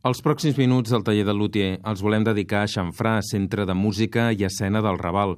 Els 0.00 0.22
pròxims 0.24 0.56
minuts 0.56 0.88
del 0.94 1.02
taller 1.04 1.26
de 1.28 1.32
Luthier 1.36 1.74
els 1.90 2.00
volem 2.00 2.22
dedicar 2.24 2.62
a 2.64 2.68
Xanfrà, 2.72 3.18
Centre 3.20 3.66
de 3.68 3.74
Música 3.76 4.30
i 4.32 4.46
Escena 4.46 4.80
del 4.80 4.96
Raval. 4.96 5.34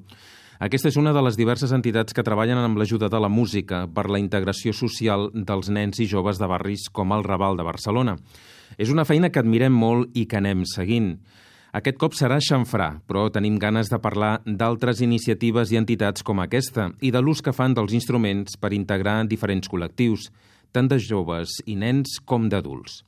Aquesta 0.63 0.87
és 0.87 0.99
una 1.01 1.11
de 1.11 1.25
les 1.27 1.35
diverses 1.35 1.73
entitats 1.75 2.15
que 2.15 2.23
treballen 2.23 2.61
amb 2.61 2.79
l'ajuda 2.79 3.09
de 3.11 3.19
la 3.19 3.27
música 3.27 3.81
per 3.91 4.05
la 4.07 4.21
integració 4.23 4.71
social 4.71 5.33
dels 5.35 5.67
nens 5.67 5.99
i 5.99 6.07
joves 6.07 6.39
de 6.39 6.47
barris 6.47 6.87
com 6.95 7.11
el 7.11 7.27
Raval 7.27 7.59
de 7.59 7.67
Barcelona. 7.67 8.15
És 8.79 8.95
una 8.95 9.03
feina 9.03 9.33
que 9.35 9.43
admirem 9.43 9.75
molt 9.75 10.15
i 10.15 10.29
que 10.31 10.39
anem 10.39 10.63
seguint. 10.63 11.17
Aquest 11.75 11.99
cop 11.99 12.15
serà 12.15 12.39
xanfrà, 12.39 12.93
però 13.03 13.27
tenim 13.35 13.59
ganes 13.59 13.91
de 13.91 13.99
parlar 13.99 14.37
d'altres 14.47 15.03
iniciatives 15.03 15.75
i 15.75 15.83
entitats 15.83 16.23
com 16.23 16.39
aquesta 16.39 16.93
i 17.03 17.11
de 17.11 17.19
l'ús 17.19 17.43
que 17.43 17.51
fan 17.51 17.75
dels 17.75 17.99
instruments 17.99 18.55
per 18.63 18.71
integrar 18.79 19.25
diferents 19.27 19.67
col·lectius, 19.67 20.31
tant 20.71 20.87
de 20.87 21.03
joves 21.03 21.59
i 21.67 21.75
nens 21.75 22.21
com 22.23 22.47
d'adults. 22.47 23.03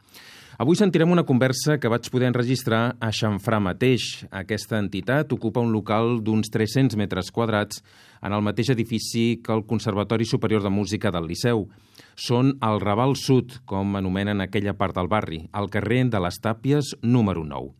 Avui 0.54 0.76
sentirem 0.78 1.10
una 1.10 1.24
conversa 1.26 1.80
que 1.82 1.90
vaig 1.90 2.06
poder 2.14 2.28
enregistrar 2.30 2.94
a 3.02 3.08
Xanfrà 3.10 3.58
mateix. 3.58 4.22
Aquesta 4.30 4.78
entitat 4.78 5.32
ocupa 5.34 5.62
un 5.64 5.72
local 5.74 6.20
d'uns 6.22 6.52
300 6.54 6.94
metres 7.00 7.32
quadrats 7.34 7.82
en 8.22 8.36
el 8.36 8.44
mateix 8.46 8.70
edifici 8.70 9.40
que 9.42 9.50
el 9.50 9.64
Conservatori 9.66 10.24
Superior 10.24 10.62
de 10.62 10.70
Música 10.70 11.10
del 11.10 11.26
Liceu. 11.26 11.66
Són 12.14 12.54
al 12.62 12.78
Raval 12.84 13.16
Sud, 13.18 13.58
com 13.66 13.98
anomenen 13.98 14.44
aquella 14.44 14.76
part 14.78 14.94
del 14.94 15.10
barri, 15.10 15.42
al 15.50 15.66
carrer 15.74 16.04
de 16.06 16.22
les 16.22 16.38
Tàpies 16.38 16.94
número 17.02 17.42
9. 17.42 17.74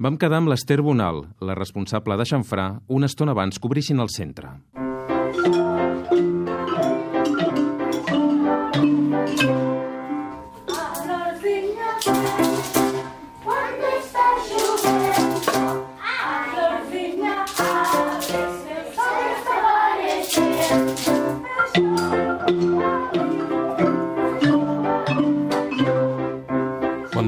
Vam 0.00 0.20
quedar 0.20 0.42
amb 0.42 0.52
l'Ester 0.52 0.82
Bonal, 0.84 1.24
la 1.40 1.56
responsable 1.56 2.20
de 2.20 2.28
Xanfrà, 2.28 2.70
una 2.88 3.08
estona 3.08 3.32
abans 3.32 3.56
que 3.56 3.68
obrissin 3.68 4.00
el 4.00 4.12
centre. 4.12 4.58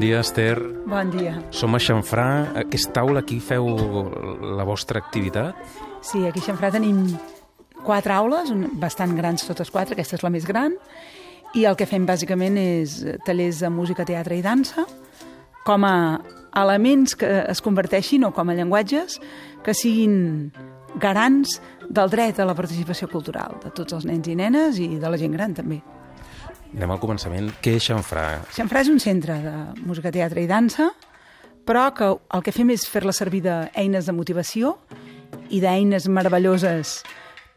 Dia, 0.02 0.18
Esther. 0.18 0.58
Bon 0.86 1.10
dia. 1.14 1.36
Som 1.54 1.76
a 1.76 1.80
Xanfrà. 1.80 2.26
Aquesta 2.64 2.90
taula 2.98 3.20
aquí 3.22 3.38
feu 3.38 3.68
la 4.58 4.66
vostra 4.66 4.98
activitat? 4.98 5.54
Sí, 6.02 6.24
aquí 6.26 6.42
a 6.42 6.48
Xanfrà 6.48 6.72
tenim 6.74 7.04
quatre 7.86 8.16
aules, 8.16 8.50
bastant 8.82 9.14
grans 9.14 9.46
totes 9.46 9.70
quatre, 9.70 9.94
aquesta 9.94 10.18
és 10.18 10.24
la 10.26 10.32
més 10.34 10.46
gran, 10.48 10.74
i 11.54 11.66
el 11.70 11.78
que 11.78 11.86
fem 11.86 12.06
bàsicament 12.08 12.58
és 12.58 12.98
tallers 13.26 13.62
de 13.62 13.70
música, 13.70 14.06
teatre 14.08 14.38
i 14.38 14.42
dansa, 14.42 14.88
com 15.62 15.86
a 15.86 15.94
elements 16.58 17.14
que 17.18 17.30
es 17.46 17.62
converteixin 17.62 18.26
o 18.26 18.34
com 18.34 18.50
a 18.50 18.58
llenguatges 18.58 19.20
que 19.62 19.74
siguin 19.74 20.50
garants 20.98 21.60
del 21.88 22.10
dret 22.10 22.42
a 22.42 22.48
la 22.48 22.58
participació 22.58 23.06
cultural 23.08 23.60
de 23.62 23.70
tots 23.70 23.94
els 23.94 24.06
nens 24.08 24.26
i 24.26 24.34
nenes 24.34 24.82
i 24.82 24.96
de 24.98 25.10
la 25.10 25.20
gent 25.20 25.38
gran 25.38 25.54
també. 25.54 25.78
Anem 26.72 26.92
al 26.94 27.00
començament. 27.02 27.50
Què 27.60 27.76
és 27.76 27.84
Xanfrà? 27.84 28.26
Xanfrà 28.56 28.80
és 28.80 28.88
un 28.88 29.00
centre 29.02 29.36
de 29.44 29.54
música, 29.84 30.12
teatre 30.14 30.40
i 30.40 30.48
dansa, 30.48 30.88
però 31.68 31.90
que 31.94 32.08
el 32.08 32.44
que 32.44 32.54
fem 32.54 32.72
és 32.72 32.86
fer-la 32.88 33.12
servir 33.12 33.42
d'eines 33.44 34.08
de 34.08 34.14
motivació 34.16 34.78
i 35.52 35.60
d'eines 35.60 36.08
meravelloses 36.08 37.02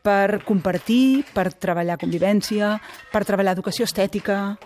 per 0.05 0.41
compartir, 0.45 1.23
per 1.33 1.47
treballar 1.53 1.97
convivència, 2.01 2.75
per 3.13 3.23
treballar 3.25 3.55
educació 3.55 3.87
estètica, 3.87 4.57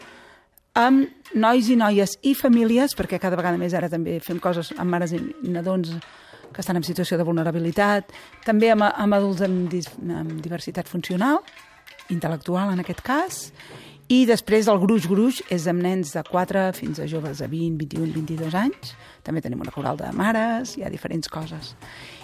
amb 0.80 1.36
nois 1.38 1.70
i 1.70 1.78
noies 1.78 2.18
i 2.26 2.34
famílies, 2.36 2.96
perquè 2.98 3.20
cada 3.22 3.38
vegada 3.40 3.60
més 3.62 3.76
ara 3.78 3.90
també 3.92 4.18
fem 4.24 4.42
coses 4.42 4.74
amb 4.78 4.90
mares 4.92 5.14
i 5.14 5.22
nadons 5.46 5.94
que 6.50 6.64
estan 6.64 6.80
en 6.80 6.84
situació 6.84 7.20
de 7.20 7.28
vulnerabilitat, 7.28 8.10
també 8.46 8.72
amb, 8.74 8.88
amb 8.90 9.16
adults 9.16 9.46
amb, 9.46 9.76
amb 10.18 10.40
diversitat 10.42 10.90
funcional, 10.90 11.44
intel·lectual 12.10 12.74
en 12.74 12.82
aquest 12.82 13.06
cas, 13.06 13.44
i 14.10 14.24
després 14.26 14.68
el 14.72 14.80
gruix-gruix 14.82 15.44
és 15.54 15.68
amb 15.70 15.84
nens 15.86 16.16
de 16.16 16.24
4 16.26 16.64
fins 16.74 16.98
a 16.98 17.06
joves 17.10 17.44
de 17.44 17.48
20, 17.48 17.76
21, 17.78 18.14
22 18.16 18.56
anys. 18.58 18.96
També 19.26 19.44
tenim 19.46 19.62
una 19.62 19.74
coral 19.74 20.00
de 20.00 20.10
mares, 20.18 20.74
hi 20.78 20.84
ha 20.84 20.90
diferents 20.90 21.30
coses. 21.30 21.76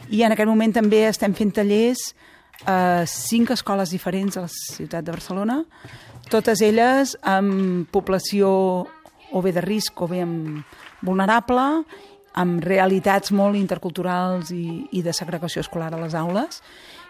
I 0.10 0.24
en 0.26 0.34
aquest 0.34 0.50
moment 0.50 0.74
també 0.74 1.04
estem 1.06 1.36
fent 1.38 1.54
tallers 1.60 2.08
a 2.66 3.06
cinc 3.06 3.52
escoles 3.54 3.94
diferents 3.94 4.38
a 4.38 4.48
la 4.48 4.50
ciutat 4.50 5.06
de 5.06 5.14
Barcelona, 5.14 5.60
totes 6.32 6.64
elles 6.66 7.14
amb 7.22 7.86
població 7.94 8.50
o 9.36 9.42
bé 9.46 9.52
de 9.54 9.62
risc 9.62 10.02
o 10.02 10.08
bé 10.10 10.24
amb 10.24 10.64
vulnerable, 11.06 11.68
amb 12.34 12.66
realitats 12.66 13.30
molt 13.32 13.60
interculturals 13.60 14.50
i, 14.56 14.88
i 14.90 15.06
de 15.06 15.14
segregació 15.14 15.62
escolar 15.62 15.94
a 15.94 16.02
les 16.02 16.18
aules, 16.18 16.64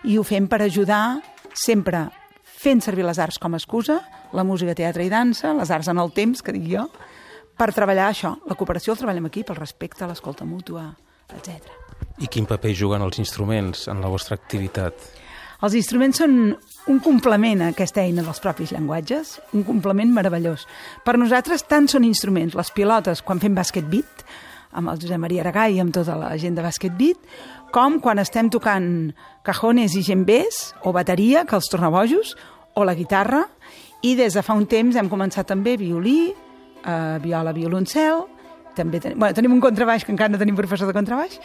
i 0.03 0.19
ho 0.19 0.27
fem 0.27 0.49
per 0.51 0.65
ajudar 0.65 1.21
sempre 1.55 2.09
fent 2.65 2.81
servir 2.81 3.05
les 3.05 3.19
arts 3.21 3.37
com 3.41 3.53
a 3.53 3.59
excusa, 3.61 3.99
la 4.33 4.45
música, 4.47 4.75
teatre 4.77 5.05
i 5.05 5.11
dansa, 5.11 5.53
les 5.53 5.71
arts 5.71 5.91
en 5.91 6.01
el 6.01 6.11
temps, 6.15 6.41
que 6.41 6.55
dic 6.55 6.65
jo, 6.71 6.87
per 7.55 7.71
treballar 7.75 8.09
això. 8.09 8.35
La 8.49 8.57
cooperació 8.57 8.95
el 8.95 9.01
treballem 9.03 9.29
aquí, 9.29 9.45
pel 9.45 9.59
respecte, 9.59 10.07
l'escolta 10.09 10.47
mútua, 10.49 10.87
etc. 11.35 11.69
I 12.23 12.29
quin 12.31 12.47
paper 12.49 12.73
juguen 12.75 13.05
els 13.05 13.21
instruments 13.21 13.85
en 13.91 14.01
la 14.03 14.09
vostra 14.11 14.37
activitat? 14.39 14.97
Els 15.63 15.75
instruments 15.77 16.19
són 16.19 16.33
un 16.91 16.99
complement 17.01 17.63
a 17.63 17.69
aquesta 17.73 18.03
eina 18.03 18.25
dels 18.25 18.41
propis 18.43 18.73
llenguatges, 18.75 19.37
un 19.55 19.63
complement 19.65 20.11
meravellós. 20.13 20.65
Per 21.05 21.15
nosaltres 21.17 21.63
tant 21.69 21.87
són 21.91 22.05
instruments, 22.07 22.57
les 22.57 22.73
pilotes 22.75 23.23
quan 23.25 23.41
fem 23.41 23.55
bàsquet 23.55 23.87
beat, 23.89 24.25
amb 24.75 24.91
el 24.91 24.99
Josep 24.99 25.21
Maria 25.21 25.45
Aragà 25.45 25.69
i 25.71 25.79
amb 25.79 25.95
tota 25.95 26.17
la 26.19 26.33
gent 26.41 26.57
de 26.57 26.65
bàsquet 26.65 26.97
beat, 26.99 27.21
com 27.75 27.97
quan 28.03 28.19
estem 28.21 28.51
tocant 28.51 29.13
cajones 29.47 29.95
i 29.95 30.03
gembés 30.05 30.73
o 30.83 30.93
bateria, 30.95 31.45
que 31.47 31.57
els 31.57 31.71
torna 31.71 31.89
bojos, 31.91 32.35
o 32.75 32.83
la 32.83 32.95
guitarra, 32.95 33.45
i 34.05 34.13
des 34.15 34.35
de 34.35 34.43
fa 34.45 34.53
un 34.53 34.67
temps 34.69 34.95
hem 34.99 35.09
començat 35.09 35.47
també 35.49 35.75
violí, 35.79 36.29
eh, 36.85 37.17
viola, 37.23 37.53
violoncel, 37.55 38.25
també 38.75 38.99
ten... 38.99 39.15
bueno, 39.17 39.33
tenim 39.33 39.55
un 39.55 39.63
contrabaix, 39.63 40.05
que 40.05 40.13
encara 40.13 40.33
no 40.33 40.41
tenim 40.41 40.57
professor 40.57 40.89
de 40.91 40.95
contrabaix, 40.95 41.39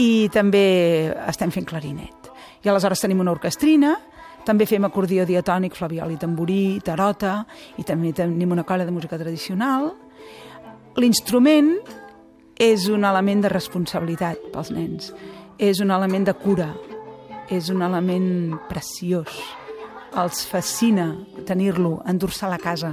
i 0.00 0.28
també 0.32 1.12
estem 1.28 1.52
fent 1.54 1.68
clarinet. 1.68 2.32
I 2.64 2.72
aleshores 2.72 3.04
tenim 3.04 3.20
una 3.20 3.34
orquestrina, 3.34 3.94
també 4.46 4.66
fem 4.66 4.82
acordió 4.88 5.26
diatònic, 5.28 5.76
flaviol 5.78 6.16
i 6.16 6.18
tamborí, 6.18 6.80
tarota, 6.82 7.42
i 7.78 7.84
també 7.86 8.14
tenim 8.16 8.56
una 8.56 8.64
colla 8.66 8.88
de 8.88 8.94
música 8.94 9.20
tradicional. 9.20 9.92
L'instrument 10.98 11.76
és 12.58 12.88
un 12.90 13.04
element 13.06 13.44
de 13.44 13.52
responsabilitat 13.52 14.50
pels 14.52 14.72
nens, 14.74 15.12
és 15.62 15.84
un 15.84 15.92
element 15.94 16.26
de 16.26 16.34
cura, 16.34 16.72
és 17.52 17.68
un 17.70 17.84
element 17.84 18.56
preciós 18.70 19.60
els 20.18 20.44
fascina 20.46 21.10
tenir-lo, 21.46 22.00
endur-se 22.06 22.46
a 22.46 22.50
la 22.52 22.58
casa, 22.60 22.92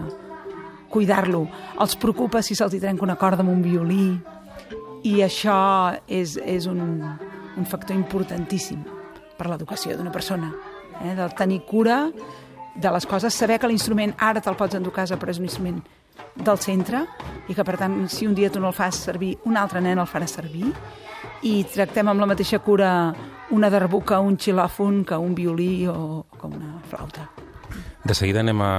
cuidar-lo, 0.90 1.46
els 1.80 1.96
preocupa 2.00 2.42
si 2.42 2.56
se'ls 2.56 2.78
trenca 2.80 3.06
una 3.06 3.18
corda 3.20 3.44
amb 3.44 3.54
un 3.54 3.62
violí, 3.62 4.18
i 5.04 5.20
això 5.24 5.60
és, 6.08 6.36
és 6.44 6.68
un, 6.68 6.82
un 7.56 7.68
factor 7.68 7.96
importantíssim 7.96 8.82
per 9.38 9.48
l'educació 9.48 9.96
d'una 9.96 10.12
persona, 10.12 10.52
eh? 11.04 11.16
de 11.16 11.30
tenir 11.38 11.62
cura 11.68 12.08
de 12.76 12.92
les 12.92 13.06
coses, 13.08 13.34
saber 13.34 13.60
que 13.60 13.68
l'instrument 13.68 14.14
ara 14.18 14.42
te'l 14.44 14.58
pots 14.60 14.76
endur 14.76 14.94
a 14.94 15.02
casa, 15.02 15.20
però 15.20 15.32
és 15.32 15.40
un 15.40 15.48
instrument 15.48 15.80
del 16.36 16.60
centre 16.62 17.04
i 17.50 17.56
que, 17.56 17.64
per 17.66 17.78
tant, 17.80 18.02
si 18.12 18.28
un 18.28 18.36
dia 18.36 18.52
tu 18.52 18.62
no 18.62 18.72
el 18.72 18.78
fas 18.78 19.00
servir, 19.10 19.36
un 19.50 19.58
altre 19.58 19.82
nen 19.84 20.00
el 20.00 20.08
farà 20.08 20.28
servir. 20.28 20.72
I 21.44 21.64
tractem 21.72 22.08
amb 22.12 22.22
la 22.22 22.28
mateixa 22.30 22.60
cura 22.64 23.14
una 23.56 23.70
darbuca, 23.72 24.20
un 24.20 24.38
xilòfon, 24.38 25.04
que 25.08 25.18
un 25.18 25.34
violí 25.36 25.88
o 25.88 26.26
flauta. 26.90 27.30
De 28.04 28.16
seguida 28.18 28.42
anem 28.42 28.62
a 28.66 28.74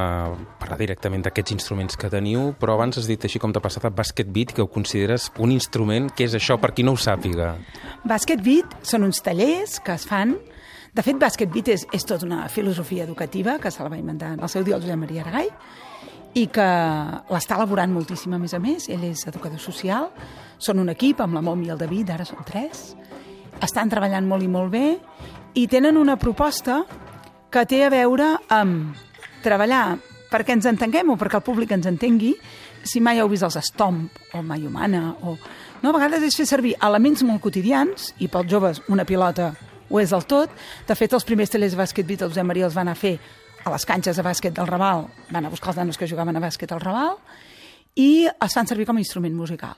parlar 0.58 0.78
directament 0.80 1.22
d'aquests 1.22 1.54
instruments 1.54 1.98
que 2.00 2.10
teniu, 2.10 2.50
però 2.58 2.74
abans 2.74 2.98
has 2.98 3.06
dit 3.06 3.22
així 3.24 3.38
com 3.38 3.52
t'ha 3.54 3.62
passat 3.62 3.86
a 3.86 3.92
Basket 3.94 4.30
Beat, 4.34 4.54
que 4.56 4.64
ho 4.64 4.70
consideres 4.72 5.28
un 5.38 5.52
instrument, 5.54 6.08
que 6.10 6.26
és 6.26 6.34
això, 6.34 6.58
per 6.58 6.72
qui 6.74 6.82
no 6.82 6.96
ho 6.96 6.98
sàpiga? 6.98 7.52
Basket 8.02 8.42
Beat 8.42 8.80
són 8.82 9.06
uns 9.06 9.22
tallers 9.22 9.78
que 9.84 9.94
es 9.94 10.08
fan 10.08 10.34
de 10.92 11.04
fet, 11.06 11.20
Basket 11.22 11.50
Beat 11.54 11.68
és, 11.70 11.84
és 11.94 12.02
tota 12.02 12.26
una 12.26 12.48
filosofia 12.50 13.04
educativa 13.04 13.58
que 13.62 13.70
se 13.70 13.82
la 13.82 13.90
va 13.92 13.98
inventar 13.98 14.32
en 14.34 14.40
el 14.42 14.50
seu 14.50 14.64
dia 14.66 14.78
Josep 14.80 14.98
Maria 14.98 15.22
Aragall 15.22 15.52
i 16.34 16.48
que 16.50 16.66
l'està 17.30 17.58
elaborant 17.58 17.92
moltíssim, 17.94 18.34
a 18.34 18.40
més 18.42 18.54
a 18.54 18.60
més. 18.62 18.88
Ell 18.90 19.04
és 19.06 19.22
educador 19.30 19.62
social, 19.62 20.08
són 20.58 20.82
un 20.82 20.90
equip 20.90 21.22
amb 21.22 21.38
la 21.38 21.44
Mom 21.46 21.62
i 21.62 21.70
el 21.70 21.78
David, 21.78 22.10
ara 22.10 22.26
són 22.26 22.42
tres. 22.46 22.96
Estan 23.62 23.90
treballant 23.92 24.26
molt 24.26 24.42
i 24.42 24.50
molt 24.50 24.74
bé 24.74 24.84
i 25.54 25.68
tenen 25.70 25.98
una 25.98 26.16
proposta 26.18 26.80
que 27.50 27.66
té 27.66 27.82
a 27.84 27.90
veure 27.92 28.36
amb 28.48 28.96
treballar 29.44 29.98
perquè 30.30 30.54
ens 30.54 30.68
entenguem 30.70 31.10
o 31.10 31.16
perquè 31.18 31.40
el 31.40 31.46
públic 31.46 31.72
ens 31.74 31.88
entengui, 31.90 32.36
si 32.86 33.02
mai 33.02 33.18
heu 33.18 33.28
vist 33.28 33.44
els 33.44 33.58
Stomp 33.66 34.06
o 34.34 34.42
Mai 34.46 34.64
Humana, 34.66 35.16
o... 35.26 35.36
No, 35.82 35.90
a 35.90 35.96
vegades 35.96 36.22
és 36.28 36.36
fer 36.36 36.46
servir 36.46 36.76
elements 36.86 37.24
molt 37.26 37.42
quotidians, 37.42 38.12
i 38.20 38.28
pels 38.28 38.50
joves 38.50 38.82
una 38.92 39.06
pilota 39.08 39.50
ho 39.90 40.00
és 40.00 40.12
del 40.14 40.26
tot. 40.28 40.52
De 40.86 40.94
fet, 40.94 41.12
els 41.16 41.26
primers 41.26 41.50
telers 41.50 41.74
de 41.74 41.80
bàsquet 41.80 42.10
el 42.14 42.28
Josep 42.28 42.46
Maria 42.46 42.68
els 42.68 42.76
van 42.76 42.92
a 42.92 42.94
fer 42.94 43.16
a 43.64 43.72
les 43.72 43.84
canxes 43.88 44.16
de 44.16 44.24
bàsquet 44.24 44.54
del 44.56 44.68
Raval, 44.68 45.08
van 45.32 45.46
a 45.46 45.52
buscar 45.52 45.72
els 45.72 45.80
nanos 45.82 45.98
que 45.98 46.08
jugaven 46.08 46.36
a 46.36 46.44
bàsquet 46.44 46.70
al 46.72 46.84
Raval, 46.84 47.16
i 47.96 48.28
es 48.28 48.54
fan 48.54 48.70
servir 48.70 48.86
com 48.86 48.96
a 48.96 49.02
instrument 49.02 49.34
musical. 49.34 49.74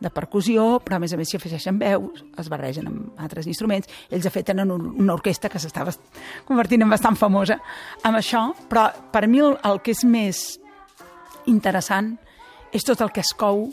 De 0.00 0.10
percussió, 0.10 0.78
però 0.84 0.96
a 0.96 1.02
més 1.02 1.12
a 1.12 1.18
més 1.20 1.28
s'hi 1.28 1.36
afegeixen 1.36 1.78
veus, 1.80 2.24
es 2.40 2.48
barregen 2.48 2.88
amb 2.88 3.20
altres 3.20 3.46
instruments. 3.50 3.90
Ells, 4.08 4.24
de 4.24 4.32
fet, 4.32 4.48
tenen 4.48 4.72
una 4.72 5.14
orquestra 5.14 5.50
que 5.52 5.60
s'estava 5.60 5.92
convertint 6.48 6.86
en 6.86 6.92
bastant 6.92 7.18
famosa 7.20 7.60
amb 8.02 8.16
això, 8.16 8.48
però 8.70 8.88
per 9.12 9.26
mi 9.28 9.42
el, 9.44 9.58
el 9.68 9.82
que 9.84 9.92
és 9.92 10.04
més 10.08 10.42
interessant 11.50 12.14
és 12.72 12.86
tot 12.86 13.00
el 13.04 13.12
que 13.12 13.22
es 13.24 13.34
cou 13.36 13.68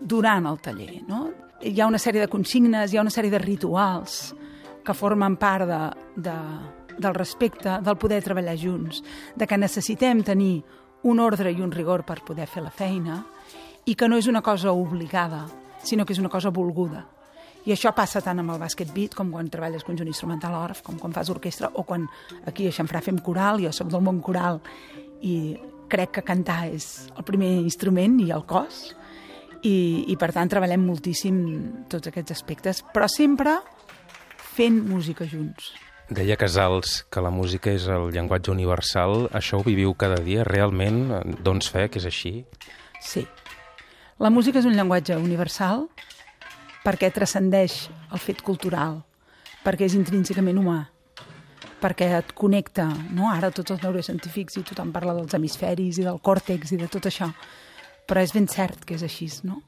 durant 0.00 0.46
el 0.50 0.60
taller. 0.60 1.00
No? 1.08 1.24
Hi 1.62 1.80
ha 1.80 1.88
una 1.88 2.00
sèrie 2.02 2.20
de 2.20 2.30
consignes, 2.30 2.92
hi 2.92 2.98
ha 2.98 3.04
una 3.04 3.14
sèrie 3.14 3.32
de 3.32 3.40
rituals 3.40 4.34
que 4.82 4.94
formen 4.98 5.38
part 5.38 5.68
de, 5.68 5.80
de, 6.28 6.36
del 6.98 7.14
respecte, 7.14 7.78
del 7.80 7.96
poder 7.96 8.20
treballar 8.24 8.58
junts, 8.58 9.02
de 9.36 9.46
que 9.46 9.58
necessitem 9.58 10.24
tenir 10.26 10.56
un 11.08 11.20
ordre 11.22 11.52
i 11.52 11.62
un 11.62 11.72
rigor 11.72 12.04
per 12.06 12.20
poder 12.26 12.48
fer 12.50 12.62
la 12.62 12.74
feina 12.74 13.22
i 13.86 13.94
que 13.98 14.08
no 14.08 14.18
és 14.18 14.28
una 14.30 14.42
cosa 14.42 14.72
obligada, 14.74 15.46
sinó 15.82 16.06
que 16.06 16.14
és 16.14 16.22
una 16.22 16.30
cosa 16.32 16.50
volguda. 16.50 17.04
I 17.62 17.70
això 17.74 17.92
passa 17.94 18.20
tant 18.22 18.40
amb 18.42 18.50
el 18.50 18.58
bàsquet 18.58 18.90
beat 18.94 19.14
com 19.14 19.30
quan 19.30 19.50
treballes 19.50 19.84
conjunt 19.86 20.08
instrumental 20.10 20.56
orf, 20.58 20.80
com 20.82 20.98
quan 20.98 21.14
fas 21.14 21.30
orquestra, 21.30 21.70
o 21.78 21.84
quan 21.86 22.08
aquí 22.46 22.66
a 22.66 22.72
Xanfrà 22.74 23.02
fem 23.04 23.20
coral, 23.22 23.62
jo 23.62 23.70
sóc 23.70 23.92
del 23.92 24.02
món 24.02 24.18
coral 24.24 24.58
i 25.22 25.54
crec 25.92 26.16
que 26.16 26.24
cantar 26.26 26.64
és 26.72 27.06
el 27.14 27.22
primer 27.28 27.52
instrument 27.60 28.18
i 28.24 28.32
el 28.34 28.42
cos, 28.48 28.88
i, 29.62 30.10
i 30.10 30.16
per 30.18 30.32
tant 30.34 30.50
treballem 30.50 30.82
moltíssim 30.88 31.38
tots 31.92 32.10
aquests 32.10 32.34
aspectes, 32.34 32.82
però 32.94 33.06
sempre 33.06 33.60
fent 34.56 34.82
música 34.88 35.26
junts. 35.28 35.70
Deia 36.12 36.36
Casals 36.36 37.04
que 37.12 37.22
la 37.24 37.30
música 37.32 37.70
és 37.72 37.86
el 37.88 38.10
llenguatge 38.12 38.50
universal. 38.52 39.28
Això 39.32 39.60
ho 39.60 39.64
viviu 39.64 39.94
cada 39.96 40.18
dia? 40.20 40.42
Realment, 40.44 41.06
doncs 41.46 41.70
fe 41.72 41.86
que 41.88 42.02
és 42.02 42.08
així? 42.10 42.34
Sí, 43.00 43.22
la 44.22 44.30
música 44.30 44.60
és 44.60 44.66
un 44.68 44.76
llenguatge 44.78 45.16
universal 45.18 45.88
perquè 46.84 47.08
transcendeix 47.10 47.88
el 48.14 48.20
fet 48.22 48.42
cultural, 48.46 49.00
perquè 49.64 49.88
és 49.88 49.96
intrínsecament 49.98 50.60
humà, 50.60 50.76
perquè 51.82 52.06
et 52.20 52.30
connecta, 52.38 52.86
no? 53.10 53.26
Ara 53.32 53.50
tots 53.50 53.74
els 53.74 53.82
neurocientífics 53.82 54.60
i 54.60 54.62
tothom 54.68 54.92
parla 54.94 55.16
dels 55.16 55.34
hemisferis 55.34 55.98
i 55.98 56.06
del 56.06 56.20
còrtex 56.22 56.70
i 56.70 56.78
de 56.78 56.86
tot 56.90 57.08
això, 57.10 57.32
però 58.06 58.22
és 58.22 58.34
ben 58.34 58.46
cert 58.46 58.84
que 58.86 58.94
és 58.94 59.02
així, 59.02 59.26
no? 59.42 59.64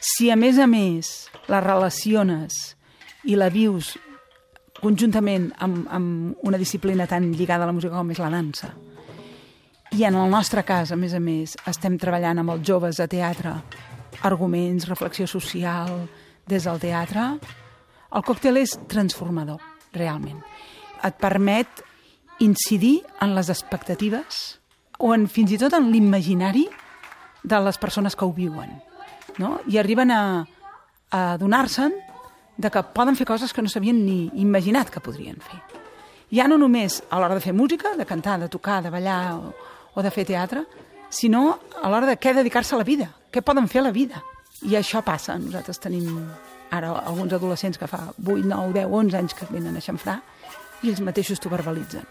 Si 0.00 0.30
a 0.32 0.38
més 0.40 0.56
a 0.56 0.68
més 0.70 1.28
la 1.52 1.60
relaciones 1.60 2.56
i 3.28 3.36
la 3.36 3.50
vius 3.52 3.92
conjuntament 4.80 5.50
amb, 5.60 5.84
amb 5.92 6.48
una 6.48 6.56
disciplina 6.56 7.04
tan 7.10 7.28
lligada 7.34 7.68
a 7.68 7.68
la 7.68 7.76
música 7.76 7.98
com 7.98 8.16
és 8.16 8.24
la 8.24 8.32
dansa, 8.32 8.72
i 9.92 10.04
en 10.04 10.16
el 10.16 10.32
nostre 10.32 10.64
cas, 10.64 10.92
a 10.92 10.96
més 10.96 11.12
a 11.16 11.20
més, 11.20 11.58
estem 11.68 12.00
treballant 12.00 12.40
amb 12.40 12.56
els 12.56 12.64
joves 12.64 13.00
a 13.00 13.08
teatre 13.08 13.56
arguments, 14.22 14.88
reflexió 14.88 15.26
social, 15.26 16.08
des 16.48 16.64
del 16.64 16.80
teatre, 16.80 17.30
el 18.08 18.24
còctel 18.24 18.56
és 18.62 18.78
transformador, 18.88 19.60
realment. 19.92 20.40
Et 21.04 21.16
permet 21.20 21.84
incidir 22.40 23.02
en 23.20 23.34
les 23.36 23.50
expectatives 23.52 24.58
o 24.98 25.12
en, 25.14 25.26
fins 25.30 25.52
i 25.52 25.58
tot 25.60 25.74
en 25.76 25.90
l'imaginari 25.92 26.66
de 27.42 27.60
les 27.62 27.78
persones 27.78 28.16
que 28.16 28.24
ho 28.24 28.32
viuen. 28.34 28.78
No? 29.38 29.58
I 29.70 29.78
arriben 29.78 30.10
a, 30.10 30.22
a 31.10 31.20
adonar-se'n 31.36 31.94
de 32.58 32.70
que 32.74 32.82
poden 32.94 33.14
fer 33.14 33.26
coses 33.28 33.52
que 33.54 33.62
no 33.62 33.70
s'havien 33.70 34.00
ni 34.02 34.26
imaginat 34.42 34.90
que 34.90 35.02
podrien 35.04 35.38
fer. 35.38 35.60
Ja 36.34 36.48
no 36.50 36.58
només 36.60 36.98
a 37.08 37.20
l'hora 37.20 37.38
de 37.38 37.44
fer 37.44 37.54
música, 37.54 37.94
de 37.96 38.06
cantar, 38.06 38.40
de 38.40 38.50
tocar, 38.50 38.82
de 38.82 38.90
ballar 38.90 39.36
o, 39.36 39.52
o 39.94 40.02
de 40.02 40.10
fer 40.10 40.26
teatre, 40.28 40.64
sinó 41.08 41.58
a 41.80 41.88
l'hora 41.88 42.08
de 42.10 42.18
què 42.20 42.34
dedicar-se 42.34 42.74
a 42.74 42.80
la 42.82 42.88
vida, 42.88 43.12
què 43.32 43.42
poden 43.44 43.68
fer 43.68 43.82
a 43.82 43.88
la 43.88 43.94
vida. 43.94 44.22
I 44.66 44.76
això 44.78 45.02
passa. 45.06 45.38
Nosaltres 45.38 45.78
tenim 45.82 46.08
ara 46.70 46.92
alguns 47.00 47.32
adolescents 47.32 47.78
que 47.78 47.88
fa 47.88 48.08
8, 48.16 48.44
9, 48.44 48.72
10, 48.74 48.88
11 48.90 49.20
anys 49.20 49.36
que 49.36 49.48
venen 49.52 49.76
a 49.76 49.84
xamfrar 49.84 50.18
i 50.82 50.90
ells 50.90 51.00
mateixos 51.04 51.40
t'ho 51.40 51.50
verbalitzen. 51.52 52.04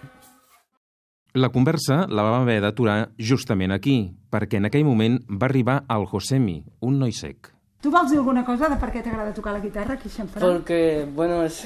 La 1.38 1.52
conversa 1.54 2.06
la 2.10 2.24
vam 2.26 2.42
haver 2.42 2.58
d'aturar 2.64 3.12
justament 3.20 3.72
aquí, 3.76 3.98
perquè 4.32 4.58
en 4.58 4.66
aquell 4.70 4.88
moment 4.88 5.20
va 5.30 5.46
arribar 5.46 5.84
el 5.94 6.08
Josemi, 6.10 6.64
un 6.82 6.98
noi 6.98 7.14
sec. 7.14 7.52
Tu 7.84 7.92
vols 7.94 8.10
dir 8.10 8.18
alguna 8.18 8.44
cosa 8.46 8.72
de 8.72 8.80
per 8.82 8.90
què 8.90 9.04
t'agrada 9.06 9.36
tocar 9.38 9.54
la 9.54 9.62
guitarra 9.62 10.00
aquí 10.00 10.10
a 10.10 10.16
Xamfrà? 10.16 10.42
Porque, 10.42 11.06
bueno, 11.14 11.44
es, 11.44 11.62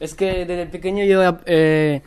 es 0.00 0.14
que 0.14 0.46
desde 0.46 0.66
pequeño 0.66 1.04
yo 1.04 1.20
eh, 1.44 2.00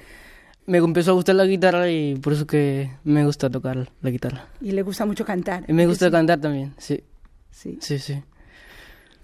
me 0.66 0.78
empezó 0.78 1.12
a 1.12 1.14
gustar 1.14 1.36
la 1.36 1.46
guitarra 1.46 1.90
y 1.90 2.16
por 2.16 2.34
eso 2.34 2.48
que 2.48 2.92
me 3.04 3.26
gusta 3.26 3.50
tocar 3.50 3.90
la 4.02 4.10
guitarra. 4.10 4.48
Y 4.62 4.72
le 4.72 4.82
gusta 4.82 5.06
mucho 5.06 5.26
cantar. 5.26 5.66
Y 5.68 5.74
me 5.74 5.86
gusta 5.86 6.06
sí. 6.08 6.12
cantar 6.12 6.40
también, 6.40 6.74
sí. 6.78 7.04
Sí. 7.52 7.78
Sí, 7.82 8.00
sí. 8.00 8.22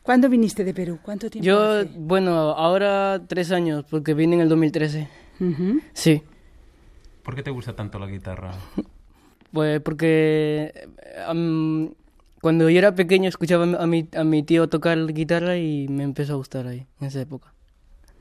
¿Cuándo 0.04 0.30
viniste 0.30 0.64
de 0.64 0.74
Perú? 0.74 1.00
¿Cuánto 1.02 1.30
tiempo 1.30 1.46
Yo, 1.46 1.62
hace? 1.62 1.90
bueno, 1.98 2.32
ahora 2.52 3.22
tres 3.28 3.52
años, 3.52 3.86
porque 3.90 4.14
vine 4.14 4.36
en 4.36 4.42
el 4.42 4.50
2013. 4.50 5.08
Uh 5.40 5.44
-huh. 5.46 5.82
Sí. 5.94 6.22
¿Por 7.24 7.36
qué 7.36 7.44
te 7.44 7.52
gusta 7.52 7.76
tanto 7.76 8.00
la 8.00 8.08
guitarra? 8.08 8.52
Pues 9.52 9.82
porque 9.82 10.88
um, 11.28 11.90
cuando 12.40 12.70
yo 12.70 12.78
era 12.78 12.94
pequeño 12.94 13.28
escuchaba 13.30 13.64
a 13.82 13.88
mi, 13.88 14.08
a 14.16 14.24
mi 14.24 14.44
tío 14.44 14.70
tocar 14.70 14.96
la 14.96 15.12
guitarra 15.12 15.58
y 15.58 15.88
me 15.88 16.04
empezó 16.04 16.34
a 16.34 16.36
gustar 16.36 16.68
ahí, 16.68 16.86
en 17.02 17.08
esa 17.08 17.22
época. 17.22 17.52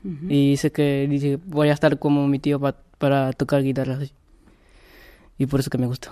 Uh 0.03 0.07
-huh. 0.09 0.25
Y 0.31 0.49
dice 0.51 0.71
que 0.71 1.05
dice, 1.07 1.37
voy 1.45 1.69
a 1.69 1.73
estar 1.73 1.99
como 1.99 2.27
mi 2.27 2.39
tío 2.39 2.59
pa, 2.59 2.77
para 2.99 3.33
tocar 3.33 3.63
guitarra. 3.63 3.97
Y 5.37 5.45
por 5.47 5.61
eso 5.61 5.69
que 5.69 5.77
me 5.79 5.87
gusta. 5.87 6.11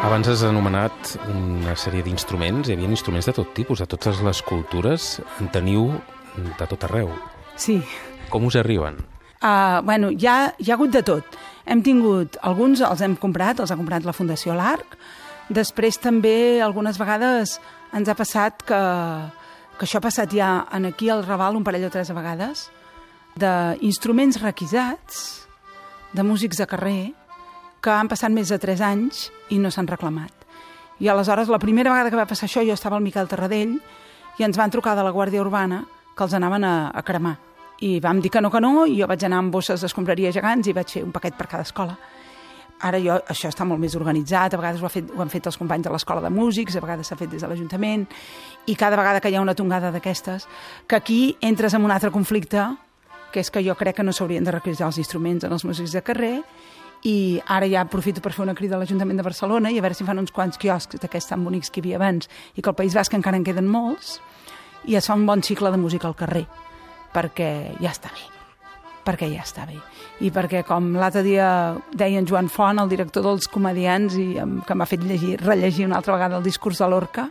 Abans 0.00 0.26
has 0.26 0.40
anomenat 0.42 1.12
una 1.30 1.76
sèrie 1.78 2.02
d'instruments. 2.02 2.66
Hi 2.66 2.74
havia 2.74 2.88
instruments 2.90 3.28
de 3.28 3.34
tot 3.36 3.52
tipus, 3.54 3.82
de 3.82 3.86
totes 3.90 4.22
les 4.26 4.40
cultures. 4.42 5.12
En 5.38 5.50
teniu 5.54 5.92
de 6.40 6.66
tot 6.66 6.88
arreu. 6.88 7.12
Sí. 7.54 7.78
Com 8.30 8.48
us 8.48 8.56
arriben? 8.58 8.98
Uh, 9.40 9.80
bueno, 9.82 10.10
hi 10.10 10.26
ha, 10.26 10.54
hi 10.58 10.70
ha 10.70 10.74
hagut 10.74 10.92
de 10.92 11.02
tot. 11.02 11.36
Hem 11.64 11.80
tingut, 11.82 12.36
alguns 12.44 12.82
els 12.84 13.00
hem 13.00 13.16
comprat, 13.16 13.60
els 13.60 13.70
ha 13.72 13.78
comprat 13.78 14.04
la 14.04 14.12
Fundació 14.12 14.52
L'Arc. 14.56 14.98
Després 15.48 15.96
també, 15.98 16.60
algunes 16.60 17.00
vegades, 17.00 17.56
ens 17.96 18.08
ha 18.08 18.16
passat 18.18 18.60
que, 18.68 18.80
que 19.78 19.88
això 19.88 19.98
ha 19.98 20.04
passat 20.04 20.36
ja 20.36 20.50
en 20.76 20.90
aquí 20.90 21.08
al 21.08 21.24
Raval 21.24 21.56
un 21.56 21.64
parell 21.64 21.88
o 21.88 21.92
tres 21.92 22.12
vegades, 22.12 22.68
d'instruments 23.40 24.42
requisats, 24.42 25.24
de 26.12 26.22
músics 26.26 26.60
de 26.60 26.68
carrer, 26.68 27.00
que 27.80 27.90
han 27.90 28.10
passat 28.12 28.32
més 28.34 28.50
de 28.52 28.58
3 28.60 28.82
anys 28.84 29.30
i 29.48 29.58
no 29.58 29.70
s'han 29.72 29.88
reclamat. 29.88 30.34
I 31.00 31.08
aleshores, 31.08 31.48
la 31.48 31.62
primera 31.62 31.94
vegada 31.94 32.10
que 32.12 32.18
va 32.18 32.28
passar 32.28 32.44
això, 32.44 32.60
jo 32.66 32.76
estava 32.76 32.98
al 32.98 33.04
Miquel 33.04 33.30
Terradell 33.30 33.78
i 34.36 34.44
ens 34.44 34.58
van 34.60 34.72
trucar 34.74 34.98
de 34.98 35.06
la 35.06 35.14
Guàrdia 35.16 35.40
Urbana 35.40 35.86
que 36.12 36.26
els 36.26 36.34
anaven 36.36 36.66
a, 36.66 36.90
a 36.92 37.02
cremar. 37.06 37.38
I 37.80 37.98
vam 38.00 38.20
dir 38.20 38.30
que 38.30 38.40
no, 38.40 38.50
que 38.50 38.60
no, 38.60 38.84
i 38.86 38.98
jo 39.00 39.08
vaig 39.08 39.22
anar 39.24 39.38
amb 39.40 39.52
bosses 39.54 39.80
d'escombraria 39.80 40.32
gegants 40.32 40.68
i 40.68 40.74
vaig 40.76 40.90
fer 40.98 41.04
un 41.04 41.12
paquet 41.12 41.36
per 41.36 41.46
cada 41.48 41.64
escola. 41.64 41.96
Ara 42.80 43.00
jo, 43.00 43.16
això 43.28 43.48
està 43.52 43.64
molt 43.68 43.80
més 43.80 43.94
organitzat, 43.96 44.54
a 44.54 44.60
vegades 44.60 44.80
ho, 44.80 44.88
ha 44.88 44.92
fet, 44.92 45.08
ho 45.12 45.20
han 45.20 45.32
fet 45.32 45.48
els 45.48 45.58
companys 45.60 45.84
de 45.84 45.92
l'escola 45.92 46.22
de 46.24 46.30
músics, 46.32 46.76
a 46.76 46.84
vegades 46.84 47.08
s'ha 47.08 47.16
fet 47.16 47.28
des 47.32 47.44
de 47.44 47.48
l'Ajuntament, 47.48 48.06
i 48.66 48.76
cada 48.76 48.96
vegada 48.96 49.20
que 49.20 49.28
hi 49.28 49.36
ha 49.36 49.42
una 49.44 49.56
tongada 49.56 49.90
d'aquestes, 49.92 50.46
que 50.88 50.96
aquí 50.96 51.20
entres 51.44 51.76
en 51.76 51.84
un 51.84 51.92
altre 51.92 52.12
conflicte, 52.12 52.64
que 53.32 53.44
és 53.44 53.52
que 53.52 53.62
jo 53.64 53.76
crec 53.76 54.00
que 54.00 54.06
no 54.06 54.12
s'haurien 54.16 54.44
de 54.44 54.56
requisar 54.56 54.88
els 54.88 54.98
instruments 54.98 55.44
en 55.44 55.52
els 55.52 55.64
músics 55.68 55.92
de 55.92 56.02
carrer, 56.02 56.34
i 57.02 57.40
ara 57.48 57.68
ja 57.68 57.84
aprofito 57.84 58.20
per 58.20 58.32
fer 58.32 58.44
una 58.44 58.54
crida 58.56 58.76
a 58.76 58.80
l'Ajuntament 58.80 59.20
de 59.20 59.24
Barcelona 59.24 59.70
i 59.72 59.78
a 59.78 59.84
veure 59.84 59.96
si 59.96 60.04
fan 60.04 60.20
uns 60.20 60.32
quants 60.36 60.60
quioscs 60.60 61.00
d'aquests 61.00 61.32
tan 61.32 61.44
bonics 61.44 61.70
que 61.70 61.80
hi 61.80 61.84
havia 61.84 62.00
abans 62.00 62.28
i 62.56 62.60
que 62.60 62.68
al 62.68 62.76
País 62.76 62.96
Basc 62.96 63.14
encara 63.16 63.40
en 63.40 63.44
queden 63.44 63.68
molts 63.72 64.18
i 64.84 64.96
es 65.00 65.08
fa 65.08 65.16
un 65.16 65.24
bon 65.24 65.40
cicle 65.42 65.72
de 65.72 65.80
música 65.80 66.08
al 66.08 66.16
carrer 66.18 66.44
perquè 67.14 67.76
ja 67.80 67.92
està 67.92 68.12
bé 68.14 68.26
perquè 69.04 69.30
ja 69.32 69.42
està 69.42 69.64
bé 69.66 69.78
i 70.20 70.30
perquè 70.30 70.62
com 70.68 70.92
l'altre 71.00 71.22
dia 71.24 71.76
deia 71.92 72.20
en 72.20 72.28
Joan 72.28 72.50
Font 72.52 72.78
el 72.78 72.90
director 72.90 73.24
dels 73.24 73.48
comedians 73.48 74.16
i 74.20 74.34
que 74.66 74.76
m'ha 74.76 74.86
fet 74.86 75.04
llegir, 75.04 75.38
rellegir 75.40 75.86
una 75.86 75.96
altra 75.98 76.14
vegada 76.14 76.38
el 76.38 76.44
discurs 76.44 76.78
de 76.78 76.88
l'Orca 76.88 77.30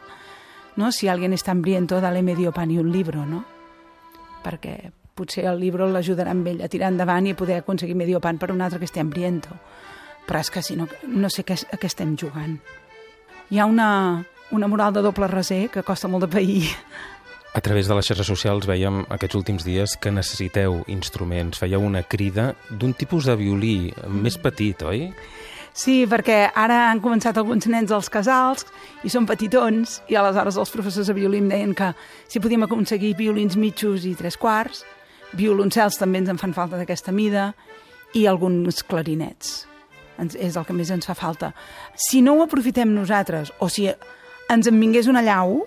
no? 0.76 0.92
si 0.92 1.08
alguien 1.08 1.34
está 1.34 1.52
hambriento 1.52 2.02
dale 2.02 2.24
medio 2.24 2.52
pan 2.52 2.72
y 2.72 2.80
un 2.80 2.92
libro 2.92 3.26
no? 3.26 3.46
perquè 4.44 4.92
potser 5.20 5.46
el 5.52 5.60
llibre 5.60 5.88
l'ajudarà 5.92 6.32
amb 6.32 6.48
ell 6.48 6.64
a 6.64 6.72
tirar 6.72 6.92
endavant 6.94 7.28
i 7.28 7.36
a 7.36 7.40
poder 7.40 7.60
aconseguir 7.60 7.98
medio 8.00 8.22
pan 8.24 8.40
per 8.40 8.54
un 8.54 8.64
altre 8.64 8.80
que 8.80 8.88
esté 8.88 9.04
hambriento. 9.04 9.56
Però 10.28 10.40
és 10.40 10.52
que 10.54 10.64
si 10.64 10.78
no, 10.80 10.88
no 11.04 11.30
sé 11.34 11.44
què, 11.44 11.58
a 11.58 11.80
què 11.80 11.90
estem 11.90 12.16
jugant. 12.18 12.60
Hi 13.50 13.60
ha 13.60 13.66
una, 13.66 13.90
una 14.56 14.70
moral 14.72 14.94
de 14.94 15.04
doble 15.04 15.28
raser 15.28 15.68
que 15.74 15.84
costa 15.84 16.08
molt 16.08 16.28
de 16.28 16.32
pair. 16.38 16.70
A 17.52 17.62
través 17.62 17.88
de 17.88 17.96
les 17.98 18.06
xarxes 18.06 18.28
socials 18.30 18.68
veiem 18.70 19.02
aquests 19.10 19.36
últims 19.40 19.64
dies 19.66 19.96
que 19.98 20.12
necessiteu 20.14 20.84
instruments. 20.88 21.58
Fèieu 21.58 21.82
una 21.82 22.04
crida 22.06 22.52
d'un 22.70 22.94
tipus 22.94 23.26
de 23.26 23.34
violí 23.40 23.90
més 24.06 24.38
petit, 24.38 24.84
oi? 24.86 25.08
Sí, 25.74 26.04
perquè 26.10 26.52
ara 26.54 26.90
han 26.92 27.02
començat 27.02 27.40
alguns 27.40 27.66
nens 27.72 27.90
als 27.96 28.10
casals 28.14 28.68
i 29.02 29.10
són 29.10 29.26
petitons 29.30 30.00
i 30.14 30.18
aleshores 30.20 30.60
els 30.62 30.74
professors 30.74 31.10
de 31.10 31.16
violí 31.18 31.42
em 31.42 31.50
deien 31.50 31.74
que 31.74 31.90
si 32.28 32.42
podíem 32.42 32.68
aconseguir 32.68 33.16
violins 33.18 33.58
mitjos 33.58 34.06
i 34.06 34.14
tres 34.20 34.38
quarts, 34.38 34.84
violoncels 35.34 35.98
també 35.98 36.22
ens 36.22 36.30
en 36.30 36.42
fan 36.42 36.54
falta 36.54 36.78
d'aquesta 36.78 37.14
mida 37.16 37.54
i 38.14 38.28
alguns 38.28 38.84
clarinets. 38.86 39.66
Ens, 40.22 40.38
és 40.38 40.54
el 40.54 40.68
que 40.68 40.76
més 40.76 40.94
ens 40.94 41.10
fa 41.10 41.18
falta. 41.18 41.54
Si 41.96 42.22
no 42.22 42.36
ho 42.36 42.46
aprofitem 42.46 42.94
nosaltres 42.94 43.54
o 43.58 43.70
si 43.74 43.88
ens 43.90 44.68
en 44.70 44.82
vingués 44.82 45.08
una 45.10 45.26
llau, 45.26 45.64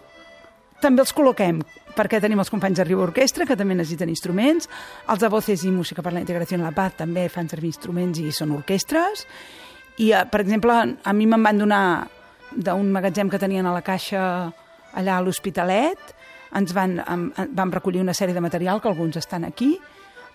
també 0.82 1.04
els 1.04 1.14
col·loquem 1.14 1.62
perquè 1.96 2.20
tenim 2.22 2.40
els 2.40 2.50
companys 2.50 2.80
de 2.80 2.86
Riu 2.88 3.02
Orquestra, 3.04 3.46
que 3.46 3.56
també 3.58 3.76
necessiten 3.76 4.10
instruments, 4.10 4.68
els 5.12 5.26
Voces 5.30 5.64
i 5.68 5.72
Música 5.72 6.02
per 6.02 6.14
la 6.14 6.22
Integració 6.24 6.56
en 6.58 6.64
la 6.64 6.72
Paz 6.74 6.96
també 7.02 7.28
fan 7.32 7.50
servir 7.50 7.70
instruments 7.70 8.20
i 8.20 8.32
són 8.32 8.54
orquestres, 8.56 9.26
i, 9.98 10.12
eh, 10.12 10.24
per 10.30 10.40
exemple, 10.40 10.72
a 11.04 11.12
mi 11.12 11.28
me'n 11.28 11.44
van 11.44 11.60
donar 11.60 11.84
d'un 12.52 12.90
magatzem 12.92 13.30
que 13.30 13.40
tenien 13.40 13.66
a 13.66 13.72
la 13.72 13.84
caixa 13.84 14.22
allà 14.96 15.16
a 15.16 15.22
l'Hospitalet, 15.24 16.14
ens 16.56 16.72
van, 16.76 16.98
vam 17.56 17.72
recollir 17.72 18.02
una 18.02 18.12
sèrie 18.12 18.34
de 18.34 18.40
material, 18.44 18.80
que 18.80 18.88
alguns 18.88 19.16
estan 19.16 19.44
aquí, 19.44 19.78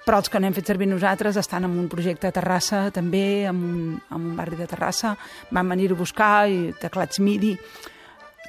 però 0.06 0.22
els 0.22 0.30
que 0.32 0.40
no 0.40 0.48
hem 0.48 0.56
fet 0.56 0.70
servir 0.72 0.88
nosaltres 0.88 1.38
estan 1.38 1.68
en 1.68 1.76
un 1.78 1.90
projecte 1.92 2.30
a 2.30 2.34
Terrassa 2.34 2.88
també, 2.96 3.46
en 3.46 3.58
un, 3.58 3.82
en 4.08 4.30
un 4.32 4.38
barri 4.38 4.56
de 4.56 4.70
Terrassa, 4.70 5.18
van 5.52 5.70
venir 5.70 5.92
a 5.92 6.00
buscar 6.00 6.48
i 6.50 6.72
teclats 6.80 7.20
MIDI 7.20 7.58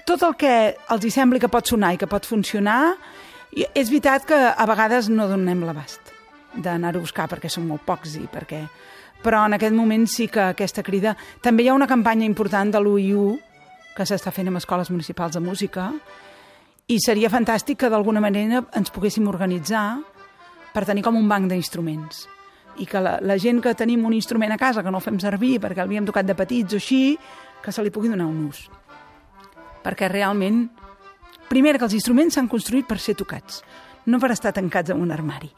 tot 0.09 0.23
el 0.25 0.37
que 0.41 0.53
els 0.95 1.05
hi 1.05 1.11
sembli 1.13 1.41
que 1.41 1.51
pot 1.53 1.69
sonar 1.69 1.93
i 1.93 1.99
que 2.01 2.09
pot 2.09 2.25
funcionar, 2.25 2.95
és 3.53 3.91
veritat 3.91 4.25
que 4.29 4.37
a 4.37 4.65
vegades 4.69 5.11
no 5.13 5.27
donem 5.29 5.67
l'abast 5.67 6.15
d'anar-ho 6.55 7.03
a 7.03 7.05
buscar 7.05 7.27
perquè 7.29 7.51
són 7.53 7.67
molt 7.69 7.85
pocs 7.87 8.17
i 8.17 8.25
perquè... 8.33 8.65
Però 9.19 9.43
en 9.49 9.57
aquest 9.57 9.75
moment 9.75 10.07
sí 10.07 10.29
que 10.31 10.53
aquesta 10.55 10.85
crida... 10.87 11.17
També 11.43 11.65
hi 11.65 11.69
ha 11.69 11.75
una 11.75 11.89
campanya 11.91 12.25
important 12.25 12.71
de 12.73 12.81
l'UIU 12.81 13.35
que 13.97 14.07
s'està 14.07 14.31
fent 14.33 14.49
amb 14.49 14.61
escoles 14.61 14.93
municipals 14.95 15.35
de 15.35 15.43
música 15.43 15.91
i 16.89 17.01
seria 17.03 17.29
fantàstic 17.29 17.83
que 17.83 17.91
d'alguna 17.91 18.23
manera 18.23 18.63
ens 18.79 18.95
poguéssim 18.95 19.27
organitzar 19.29 19.99
per 20.73 20.87
tenir 20.87 21.03
com 21.05 21.19
un 21.19 21.29
banc 21.29 21.51
d'instruments 21.51 22.29
i 22.79 22.87
que 22.87 23.03
la, 23.03 23.19
la 23.21 23.37
gent 23.43 23.61
que 23.61 23.75
tenim 23.75 24.07
un 24.07 24.15
instrument 24.15 24.55
a 24.55 24.61
casa 24.61 24.87
que 24.87 24.95
no 24.95 25.03
el 25.03 25.05
fem 25.05 25.19
servir 25.21 25.59
perquè 25.61 25.83
l'havíem 25.83 26.07
tocat 26.07 26.31
de 26.31 26.39
petits 26.39 26.79
o 26.79 26.81
així, 26.81 27.03
que 27.61 27.75
se 27.75 27.83
li 27.83 27.91
pugui 27.91 28.15
donar 28.15 28.31
un 28.31 28.47
ús 28.47 28.69
perquè 29.89 30.11
realment, 30.13 30.67
primer 31.49 31.79
que 31.79 31.87
els 31.89 31.97
instruments 31.97 32.37
s'han 32.37 32.51
construït 32.53 32.85
per 32.89 32.99
ser 33.01 33.17
tocats, 33.17 33.63
no 34.05 34.21
per 34.21 34.35
estar 34.35 34.53
tancats 34.53 34.93
en 34.93 35.01
un 35.01 35.13
armari. 35.15 35.49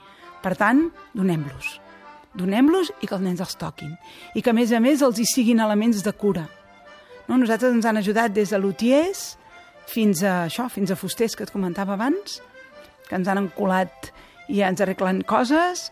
Per 0.40 0.54
tant, 0.56 0.86
donem-los. 1.18 1.74
Donem-los 2.38 2.92
i 3.02 3.08
que 3.10 3.16
els 3.16 3.24
nens 3.24 3.42
els 3.42 3.58
toquin. 3.58 3.96
I 4.38 4.42
que, 4.42 4.52
a 4.52 4.56
més 4.56 4.70
a 4.70 4.78
més, 4.80 5.02
els 5.02 5.18
hi 5.18 5.26
siguin 5.26 5.60
elements 5.60 6.04
de 6.06 6.14
cura. 6.14 6.46
No? 7.26 7.40
Nosaltres 7.40 7.74
ens 7.74 7.90
han 7.90 7.98
ajudat 7.98 8.32
des 8.36 8.54
de 8.54 8.62
lutiers 8.62 9.34
fins 9.90 10.22
a 10.22 10.44
això, 10.46 10.68
fins 10.70 10.92
a 10.94 10.98
fusters 10.98 11.34
que 11.34 11.42
et 11.42 11.50
comentava 11.50 11.96
abans, 11.98 12.38
que 13.08 13.18
ens 13.18 13.28
han 13.28 13.42
encolat 13.42 14.12
i 14.50 14.62
ens 14.62 14.82
arreglen 14.82 15.24
coses, 15.26 15.88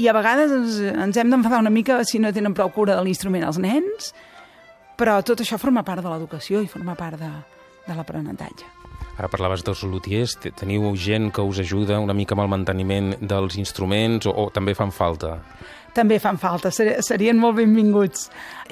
i 0.00 0.08
a 0.08 0.16
vegades 0.16 0.52
ens, 0.56 0.78
ens 0.80 1.20
hem 1.20 1.32
d'enfadar 1.32 1.60
una 1.60 1.72
mica 1.72 2.00
si 2.08 2.20
no 2.20 2.32
tenen 2.32 2.56
prou 2.56 2.72
cura 2.72 2.96
de 2.96 3.04
l'instrument 3.04 3.44
els 3.44 3.60
nens, 3.60 4.14
però 4.96 5.20
tot 5.20 5.44
això 5.44 5.60
forma 5.60 5.84
part 5.84 6.00
de 6.00 6.08
l'educació 6.08 6.62
i 6.64 6.70
forma 6.72 6.96
part 6.96 7.20
de, 7.20 7.28
de 7.86 7.96
l'aprenentatge. 7.96 8.68
Ara 9.20 9.28
parlaves 9.28 9.60
dels 9.64 9.82
lutiers, 9.84 10.38
teniu 10.56 10.86
gent 10.96 11.30
que 11.34 11.44
us 11.44 11.60
ajuda 11.60 12.00
una 12.00 12.14
mica 12.16 12.32
amb 12.34 12.46
el 12.46 12.50
manteniment 12.52 13.12
dels 13.20 13.58
instruments 13.60 14.26
o, 14.26 14.32
o 14.32 14.48
també 14.54 14.74
fan 14.74 14.90
falta? 14.94 15.36
També 15.92 16.16
fan 16.16 16.38
falta, 16.40 16.70
serien 16.72 17.36
molt 17.36 17.58
benvinguts. 17.58 18.30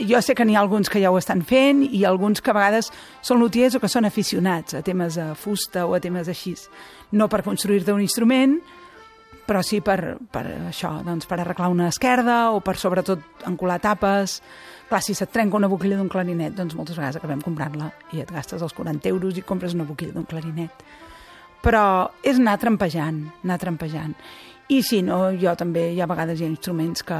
Jo 0.09 0.23
sé 0.25 0.33
que 0.35 0.47
n'hi 0.49 0.57
ha 0.57 0.63
alguns 0.65 0.89
que 0.89 1.03
ja 1.03 1.11
ho 1.13 1.19
estan 1.21 1.43
fent 1.45 1.83
i 1.85 2.07
alguns 2.09 2.41
que 2.41 2.53
a 2.53 2.57
vegades 2.57 2.89
són 3.21 3.43
lutiers 3.43 3.77
o 3.77 3.81
que 3.83 3.91
són 3.93 4.09
aficionats 4.09 4.79
a 4.79 4.81
temes 4.83 5.19
de 5.21 5.27
fusta 5.37 5.85
o 5.85 5.93
a 5.95 6.01
temes 6.01 6.33
així. 6.33 6.55
No 7.13 7.29
per 7.29 7.43
construir-te 7.45 7.93
un 7.93 8.01
instrument, 8.01 8.57
però 9.51 9.65
sí 9.67 9.81
per, 9.83 10.15
per 10.31 10.45
això, 10.71 11.01
doncs 11.03 11.27
per 11.27 11.41
arreglar 11.43 11.73
una 11.73 11.89
esquerda 11.91 12.53
o 12.55 12.61
per 12.63 12.77
sobretot 12.79 13.49
encolar 13.51 13.81
tapes, 13.83 14.39
Clar, 14.91 15.05
si 15.07 15.15
se't 15.15 15.31
trenca 15.31 15.55
una 15.55 15.69
boquilla 15.71 15.95
d'un 16.01 16.09
clarinet, 16.11 16.57
doncs 16.59 16.75
moltes 16.75 16.97
vegades 16.99 17.21
acabem 17.21 17.39
comprant-la 17.45 17.93
i 18.11 18.25
et 18.25 18.31
gastes 18.35 18.59
els 18.67 18.73
40 18.75 19.07
euros 19.07 19.37
i 19.39 19.45
compres 19.47 19.77
una 19.77 19.87
boquilla 19.87 20.17
d'un 20.17 20.27
clarinet. 20.27 20.83
Però 21.63 21.83
és 22.27 22.41
anar 22.41 22.57
trampejant, 22.59 23.21
anar 23.45 23.61
trampejant. 23.63 24.17
I 24.67 24.81
si 24.83 24.99
no, 25.07 25.21
jo 25.39 25.55
també 25.55 25.93
hi 25.95 26.01
ha 26.03 26.09
vegades 26.11 26.41
hi 26.41 26.49
ha 26.49 26.51
instruments 26.51 27.07
que, 27.07 27.19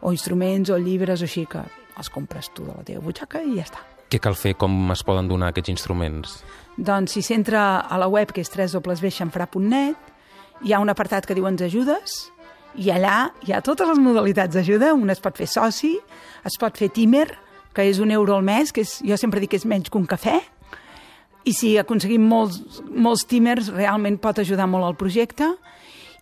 o 0.00 0.12
instruments 0.16 0.72
o 0.72 0.78
llibres 0.80 1.20
o 1.20 1.28
així 1.28 1.44
que 1.44 1.60
els 2.00 2.08
compres 2.14 2.48
tu 2.56 2.64
de 2.64 2.78
la 2.78 2.86
teva 2.88 3.04
butxaca 3.04 3.44
i 3.44 3.58
ja 3.58 3.68
està. 3.68 3.84
Què 4.08 4.20
cal 4.20 4.36
fer? 4.36 4.54
Com 4.56 4.88
es 4.96 5.04
poden 5.04 5.28
donar 5.28 5.52
aquests 5.52 5.74
instruments? 5.74 6.38
Doncs 6.80 7.12
si 7.18 7.20
s'entra 7.26 7.82
a 7.84 8.00
la 8.00 8.08
web, 8.08 8.32
que 8.32 8.40
és 8.40 8.48
www.xanfrà.net, 8.56 10.11
hi 10.62 10.72
ha 10.72 10.80
un 10.82 10.90
apartat 10.92 11.26
que 11.26 11.34
diu 11.34 11.46
ens 11.48 11.62
ajudes, 11.64 12.32
i 12.78 12.88
allà 12.92 13.32
hi 13.44 13.52
ha 13.52 13.60
totes 13.64 13.88
les 13.88 14.00
modalitats 14.00 14.54
d'ajuda. 14.56 14.94
Un 14.96 15.12
es 15.12 15.20
pot 15.20 15.36
fer 15.36 15.48
soci, 15.50 15.96
es 16.46 16.58
pot 16.60 16.78
fer 16.78 16.88
timer, 16.94 17.28
que 17.72 17.84
és 17.88 18.00
un 18.00 18.12
euro 18.12 18.36
al 18.36 18.44
mes, 18.44 18.72
que 18.72 18.84
és, 18.84 18.98
jo 19.04 19.16
sempre 19.20 19.40
dic 19.40 19.52
que 19.52 19.60
és 19.60 19.68
menys 19.68 19.90
que 19.90 19.98
un 20.00 20.08
cafè, 20.08 20.38
i 21.44 21.52
si 21.56 21.74
aconseguim 21.80 22.22
molts, 22.22 22.80
molts 22.86 23.26
timers 23.26 23.72
realment 23.74 24.20
pot 24.22 24.38
ajudar 24.38 24.68
molt 24.70 24.86
al 24.86 24.96
projecte. 24.98 25.48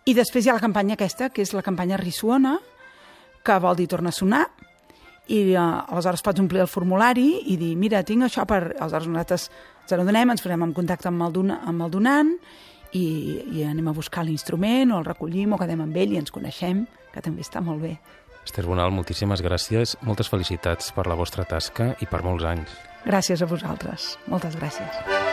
I 0.09 0.15
després 0.17 0.45
hi 0.45 0.49
ha 0.49 0.57
la 0.57 0.63
campanya 0.63 0.97
aquesta, 0.97 1.29
que 1.29 1.43
és 1.45 1.53
la 1.53 1.61
campanya 1.61 1.99
Rissuona, 2.01 2.55
que 3.45 3.57
vol 3.61 3.77
dir 3.77 3.87
tornar 3.89 4.09
a 4.09 4.17
sonar, 4.17 4.47
i 5.31 5.53
uh, 5.53 5.85
aleshores 5.93 6.23
pots 6.25 6.41
omplir 6.41 6.63
el 6.63 6.67
formulari 6.67 7.43
i 7.53 7.55
dir, 7.55 7.75
mira, 7.79 8.01
tinc 8.03 8.25
això 8.25 8.43
per... 8.49 8.73
Aleshores 8.81 9.07
nosaltres 9.07 9.45
ens 9.85 9.93
adonem, 9.95 10.33
ens 10.33 10.43
posem 10.43 10.65
en 10.65 10.73
contacte 10.75 11.07
amb 11.11 11.23
el, 11.27 11.35
dona, 11.37 11.61
amb 11.69 11.85
el 11.85 11.93
donant 11.93 12.33
i, 12.97 13.05
i 13.55 13.63
anem 13.67 13.91
a 13.91 13.95
buscar 13.95 14.25
l'instrument 14.27 14.91
o 14.91 14.99
el 15.01 15.07
recollim 15.07 15.53
o 15.53 15.59
quedem 15.61 15.83
amb 15.85 15.97
ell 15.97 16.15
i 16.15 16.21
ens 16.21 16.33
coneixem, 16.33 16.85
que 17.13 17.23
també 17.23 17.45
està 17.45 17.63
molt 17.63 17.83
bé. 17.83 17.97
Esther 18.41 18.65
Bonal, 18.65 18.93
moltíssimes 18.95 19.43
gràcies, 19.45 19.95
moltes 20.01 20.31
felicitats 20.31 20.89
per 20.95 21.05
la 21.07 21.17
vostra 21.19 21.45
tasca 21.45 21.93
i 22.01 22.09
per 22.09 22.23
molts 22.25 22.47
anys. 22.47 22.73
Gràcies 23.05 23.41
a 23.41 23.49
vosaltres, 23.49 24.15
moltes 24.29 24.57
gràcies. 24.57 25.30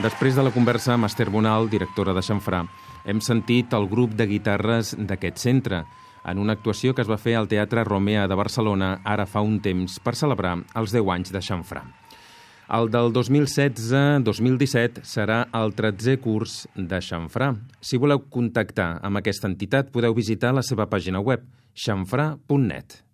Després 0.00 0.32
de 0.32 0.40
la 0.40 0.50
conversa 0.54 0.94
amb 0.94 1.04
Esther 1.04 1.26
Bonal, 1.28 1.66
directora 1.68 2.14
de 2.16 2.22
Xanfrà, 2.24 2.62
hem 3.04 3.18
sentit 3.20 3.74
el 3.76 3.84
grup 3.90 4.14
de 4.16 4.24
guitarres 4.30 4.94
d'aquest 4.96 5.36
centre, 5.42 5.82
en 6.24 6.38
una 6.40 6.54
actuació 6.56 6.94
que 6.94 7.02
es 7.04 7.10
va 7.10 7.18
fer 7.20 7.34
al 7.36 7.48
Teatre 7.50 7.84
Romea 7.84 8.22
de 8.30 8.38
Barcelona 8.38 8.94
ara 9.04 9.26
fa 9.28 9.42
un 9.44 9.58
temps 9.60 9.98
per 10.00 10.14
celebrar 10.16 10.54
els 10.80 10.94
10 10.96 11.10
anys 11.16 11.34
de 11.34 11.44
Xanfrà. 11.44 11.82
El 12.78 12.88
del 12.94 13.12
2016-2017 13.12 15.04
serà 15.04 15.42
el 15.60 15.76
13è 15.76 16.16
curs 16.24 16.62
de 16.76 17.02
Xanfrà. 17.04 17.52
Si 17.84 18.00
voleu 18.00 18.24
contactar 18.32 18.94
amb 19.04 19.20
aquesta 19.20 19.52
entitat, 19.52 19.92
podeu 19.92 20.16
visitar 20.16 20.54
la 20.56 20.64
seva 20.64 20.88
pàgina 20.88 21.20
web, 21.20 21.44
xanfrà.net. 21.76 23.02